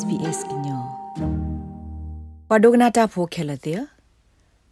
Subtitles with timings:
[0.00, 0.80] SBS inyo
[2.48, 3.74] Padognata pho khelate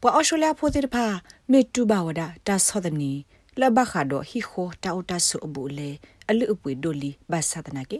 [0.00, 1.20] pa Australia pho te pha
[1.50, 3.12] me tu ba wada ta sodani
[3.60, 5.88] la ba kha do hi kho ta uta su abu le
[6.30, 7.98] alu upwe doli ba sadana ke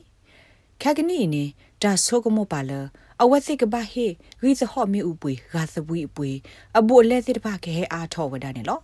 [0.81, 1.45] khagni ne
[1.83, 2.81] ta sogomo pa la
[3.23, 4.07] awathe ka ba he
[4.43, 6.31] ri sa ho me upwe ga sabui upwe
[6.79, 8.77] abu le te pha ke he a tho wada ne lo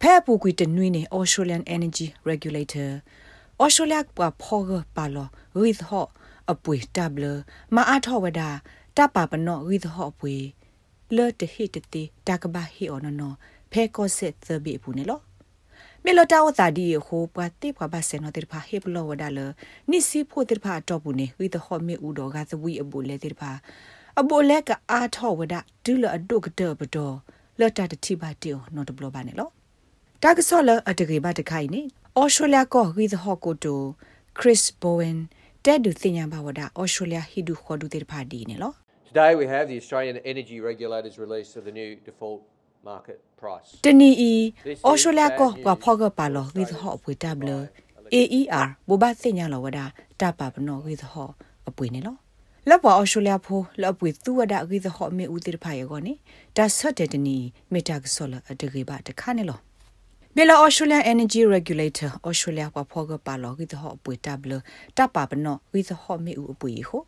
[0.00, 2.90] ဖဲပူကွီတနွိနေ Australian Energy Regulator
[3.62, 5.28] Australia ပွားဖောကပါလော
[5.60, 6.08] with hot
[6.52, 7.24] အပွေတဘလ
[7.74, 8.42] မအားထောဝဒ
[8.96, 10.34] တပပနော with hot ပွေ
[11.16, 13.36] လေတဟိတတိတကဘာဟီအော်နော်
[13.72, 15.20] ဖဲကောဆက်သဘီပူနေလော
[16.04, 19.38] မေလတာဝတာဒီဟိုပွားတိပွားပါစနောတေဖာဟေပလောဝဒါလ
[19.90, 23.52] နိစီဖို့တေဖာတော့ဘူးနေ with hot မေဦးတော်ကသဝီအဘူလေတေဖာ
[24.20, 27.16] အဘူလက်ကအားထောဝဒဒူလအဒုကတဘတော်
[27.58, 29.48] လတ်တတိပါတီနော်တဘလပါနေလော
[30.22, 31.82] တာကဆောလအတကေဘတခိုင်နေ
[32.18, 33.80] ဩစတြေးလျကောဝီသဟော့ကိုတို
[34.38, 35.16] ခရစ်ဘိုဝင်
[35.64, 38.72] တဲ့ဒူသိညာဘဝဒဩစတြေးလျဟီဒူခေါ်ဒူတေဖာဒီနေလော
[39.10, 42.40] Today we have the Australian Energy Regulators release of the new default
[42.90, 43.68] market price.
[43.84, 44.32] တနီဤ
[44.88, 47.50] ဩစတြေးလျကောပွားဖောကပါလောဝီသဟော့အပွေတဘလ
[48.14, 49.80] AER ဘဘသိညာလောဝဒ
[50.20, 51.32] တပါပနောဝီသဟော့
[51.68, 52.16] အပွေနေလော
[52.68, 56.14] လက်ပေါ်ဩစတြေးလျဖိုလက်ပွေသူဝဒဝီသဟော့မေဦးတေဖာယေကောနေ
[56.56, 57.36] ဒါဆော့တဲ့တနီ
[57.72, 59.60] မေတာကဆောလအတကေဘတခါနေလော
[60.40, 64.52] ဘယ်လာ Australian Energy Regulator Australia ကဖောကပါလောကိတဟောပွေတဘလ
[64.96, 67.02] တပပနောဝိသဟောမေဦးအပွေဟို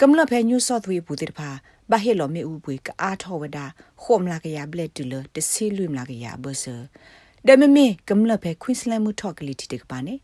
[0.00, 1.50] ကမ္လဖဲ New South Wales ဘူးတဲ့ဖာ
[1.90, 3.64] ဘာဟေလောမေဦးပွေကအားထောဝဒါ
[4.02, 6.76] ခုမလာကရဘလက်တူလတစီလူမလာကရဘဆာ
[7.46, 10.14] ဒမမေကမ္လဖဲ Queensland မှုထော့ကလီတီတကပါနေ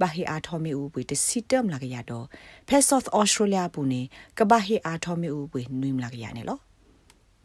[0.00, 2.26] ဘာဟေအားထောမေဦးပွေတစီတမ်လာကရတော့
[2.68, 4.02] ဖဲ South Australia ဘူးနေ
[4.38, 6.58] ကဘာဟေအားထောမေဦးပွေနွိမလာကရနေလော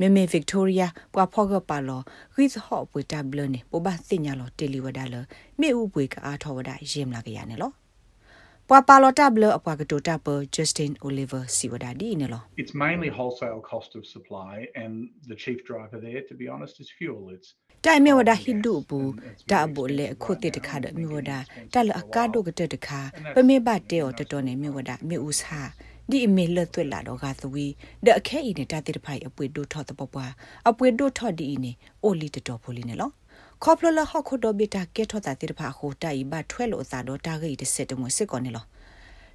[0.02, 2.02] မေမေဗစ်တိုးရီယာပွာဖောကပါလော
[2.34, 5.16] ခရစ်ဟော့ပွေတဘလနေပဘသိညာလောတေလီဝဒါလ
[5.60, 7.72] မေဥပွေကအားထောဝဒါယင်လာကရနေလော
[8.70, 14.94] ပွာပါလောတဘလအပွာကတိုတာပ Justin Oliver စီဝဒါဒီနေလော It's mainly wholesale cost of supply and
[15.32, 17.50] the chief driver there to be honest is fuel it's
[17.86, 19.12] တိုင်မြဝဒဟိဒုဘူး
[19.52, 21.32] တာဘိုလေခုတ်တတခါဒမြဝဒ
[21.74, 23.02] တလအကာဒုကတတခါ
[23.36, 25.62] ပမေဘတေော်တတော်နေမြဝဒမြဥစာ
[26.12, 27.66] ဒီအမေလသွက်လာတော့ကသဝီ
[28.06, 30.32] ဒအခဲဤနေတာတိတဖိုင်အပွေဒိုထော့တပပွား
[30.70, 31.72] အပွေဒိုထော့ဒီနေ
[32.04, 33.10] အိုလီတတော်ဖိုလီနေလော
[33.64, 38.66] ခေါပလလဟခုဒဘီတာကဲထော့တာတိတဖာဟိုတိုင်ဘထွဲလို့အသာတော့တာဂိတ်တစ်စက်တမွစစ်ကောနေလော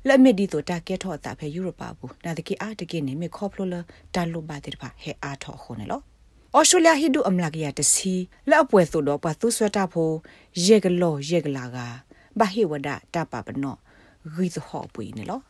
[0.08, 3.74] လက်မီဒီတော့တာကဲထော့တာဖဲယူရိုပါဘူးနာတကီအားတကီနေမေခေါပလလ
[4.14, 6.00] တာလိုပါတိတဖာဟဲအားထော့ခုနေလော
[6.56, 8.14] ဩစတြေးလျဟိဒူအမလာကရတစီ
[8.48, 10.10] လက်အပွဲဆိုတော့ပတ်သူဆွတ်တာဖို
[10.66, 11.76] ရေကလောရေကလာက
[12.38, 13.76] ဘာဟိဝဒတာပပနော
[14.34, 15.40] ဂီသဟောပွေနေလော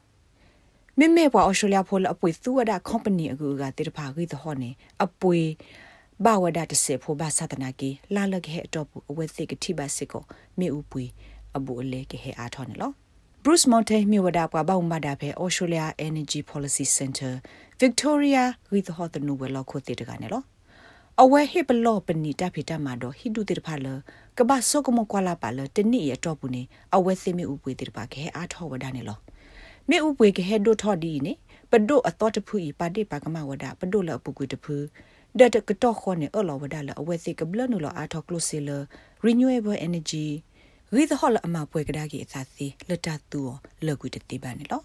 [1.00, 4.70] မေမေပွားဩစတြေးလျဖိုလအပွေသူဝဒကုမ္ပဏီအကူကတိတဖာဂိသဟောနေ
[5.04, 5.38] အပွေ
[6.24, 10.24] ဘာဝဒတစေဖိုဘာသတနာကေလာလကေအတော့ဘူးအဝဲသိကတိပါစစ်ကို
[10.58, 11.04] မေဥပွေ
[11.56, 12.90] အဘူအလေကေဟအားထောနေလော
[13.42, 17.32] Bruce Mountain မြေဝဒပွားဘောင်မဒါဖဲ Australia Energy Policy Center
[17.80, 20.42] Victoria ဂိသဟောတနူဝဲလောက်ခိုတေတကနေလော
[21.22, 23.86] အဝဲဟိပလောပနီတာဖီတာမာတော့ဟိတုတေတဖာလ
[24.38, 26.62] ကဘာဆုကမကွာလာပါလတနိရတော့ဘူးနေ
[26.94, 29.18] အဝဲသိမီဥပွေတေတပါခဲအားထောဝဒနေလော
[29.90, 31.32] မေဥပွေကဟဲဒိုထော်ဒီနေ
[31.70, 34.76] ပဒိုအတော်တဖူဤပါတိပါကမဝဒပဒိုလပုကွေတဖူ
[35.38, 38.70] ဒတ်ကတော့ခေါနေအလောဝဒလအဝဲသိကဘလနုလအားထောကလိုစီလ
[39.26, 40.26] renewable energy
[40.94, 43.40] ရီသဟောလအမပွဲကဒါကြီးအသာစီလတတူ
[43.86, 44.82] လကွေတတိပါနေလော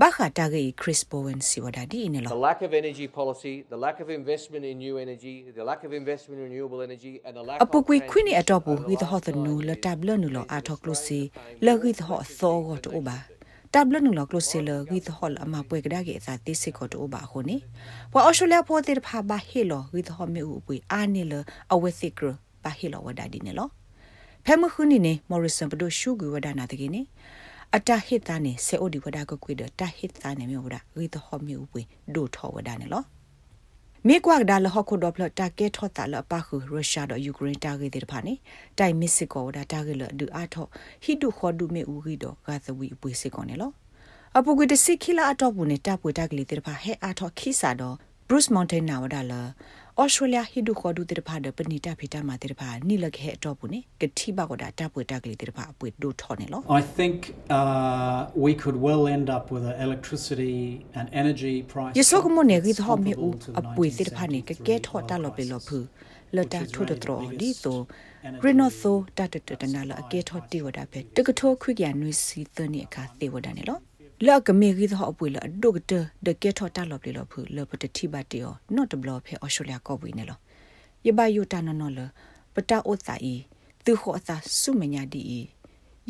[0.00, 5.80] ဘာခတာဂေခရစ်ဘိုဝင်စီဝဒါဒီနေလော The lack of energy policy, the lack of investment in new energy, the lack
[5.86, 10.28] of investment in renewable energy and the lack အပကွေခွိနေအတော့ဘူးဝိသဟောသနူလတဘလနု
[13.74, 17.56] လောအားထောကလိုစီလဂိသဟောသောဂတ်အိုဘာတဘလနုလောကလိုစီလဂိသဟောလအမပွဲကဒါကြီးအသာတိစစ်ကိုတိုဘာခုနေ
[18.12, 21.34] ဘွာအော်စတြေးလျပေါ်တဲ့ဖာဘာဟီလောဂိသဟောမေဥပွေအာနေလ
[21.72, 22.20] အဝဲစစ်က
[22.64, 23.68] ဘာဟီလောဝဒါဒီနေလော
[24.44, 27.02] ဖဲမခုနီနေမော်ရီဆန်ပဒိုရှုဂူဝဒါနာတကိနေ
[27.76, 31.82] အတဟစ်သားနေဆေအိုဒီဝဒါကကွေဒတဟစ်သားနေမြေဝဒါဂိတဟောမြေဥပွေ
[32.14, 33.02] ဒိုထောဝဒါနေလော
[34.08, 38.34] မေကွာဒါလဟခုဒပလတာကေထောတာလပခုရုရှားတော့ယူကရိန်းတာဂေတဲ့ဖာနေ
[38.78, 40.66] တိုင်မစ်စကောဒါတာဂေလဒူအာထော
[41.04, 43.70] ဟီဒူခေါ်ဒူမေဥဂီတော့ဂါသဝီပွေစစ်ကောနေလော
[44.36, 49.40] အပုကွေတစိခိလာအတော့ဘူးနေတပွေတာဂလီတဲ့ဖာဟဲအာထောခိစာတော့ Bruce Mountain နာဝဒါလာ
[50.02, 53.60] Australia hidu khodu te pha de panita phita ma te pha ni la khe atop
[53.60, 56.12] bu ne ke thi ba ko da ta pwe ta kli te pha apwe do
[56.22, 61.12] tho ne lo I think uh we could well end up with an electricity and
[61.24, 63.28] energy price Ye so ko mo ne gi tho me u
[63.62, 65.82] apwe te pha ne ke ke tho ta lo pe lo phu
[66.38, 67.74] lo ta tho de tro di to
[68.46, 71.38] rino so ta te te na la ke tho ti wa da phe te ko
[71.44, 73.89] tho khwi kya nui si the ni ka te wa da ne lo လော
[74.34, 75.92] က်ကမေဂီသောအပွေလဒုကတ
[76.26, 80.38] ဒကေထောတာလောပလီလောဖူလောပတတိဘတ်တီယောနော့တဘလောဖေအော်စတြေးလျကောဝီနေလော
[81.06, 82.00] ယဘယုတာနော်နော်လ
[82.54, 83.34] ပတာအိုစာဤ
[83.84, 85.20] သူခောအသာစုမညာဒီ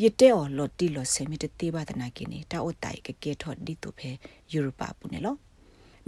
[0.01, 4.09] ယတဲ့အော်လော်တီလော်ဆေမီတတိဘာဒနာကိနေတာအိုတိုင်ကကေထော့ဒီတုဖေ
[4.51, 5.35] ယူရိုပါပူနေလော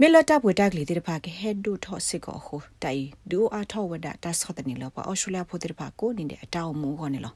[0.00, 7.34] မေလတာပွေတကလေးတဲ့ဖာကဟက်ဒူထော့စစ်ကောဟိုတိုင်ဒူအာထော့ဝဒတာဆော့တနီလောပါအော်စတြေးလျဖိုတဲ့ဖာကိုနေတဲ့အတောင်မူခေါ်နေလော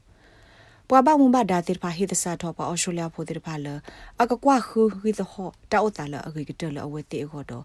[0.91, 3.67] ပွာဘမုံဘာဒါတိဖာဟိဒစာထောပါအော်စတြေးလျဖိုတဲ့ဖာလ
[4.21, 7.63] အကကွာခူဟိသဟောတာအိုတာလအဂိကတလအဝဲတေခေါ်တော့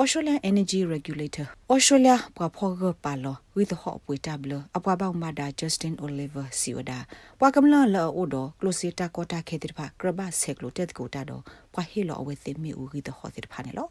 [0.00, 6.98] Australian Energy Regulator Australia ပွားဖောကပါလော with hot ပွေတဘလအပွားပေါမဒါ Justin Oliver Sioda
[7.38, 11.42] ပွားကမလလောအိုဒ Closita Kota ခေတိဖာကရဘဆက်ကလိုတက်ကိုတာတော့
[11.74, 13.88] ပွားဟီလောအဝဲသိမီဦးဂီတဟောတိဖာနေလော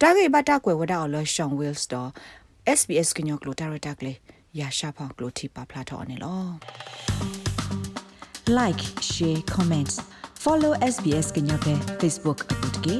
[0.00, 2.10] တာဂေဘတာကွယ်ဝဒါအော်လောရှောင်းဝဲလ်စတော့
[2.78, 4.12] SBS ကညောကလိုတာရတာကလေ
[4.58, 7.43] ရာရှာဖောင်ကလိုတီပါဖလာတော့နေလော
[8.57, 9.95] like share comments
[10.43, 12.95] follow SBS ကညောပဲ Facebook အပုတ်ကေ